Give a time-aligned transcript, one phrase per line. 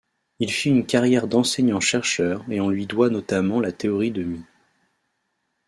[0.39, 4.43] Il fit une carrière d'enseignant-chercheur et on lui doit notamment la théorie de Mie.